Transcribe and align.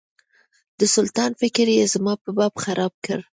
د 0.79 0.81
سلطان 0.95 1.31
فکر 1.41 1.67
یې 1.77 1.85
زما 1.93 2.13
په 2.23 2.29
باب 2.37 2.53
خراب 2.63 2.93
کړ. 3.05 3.19